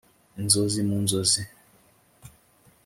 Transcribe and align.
inzozi 0.39 0.81
mu 0.89 0.97
nzozi 1.03 1.41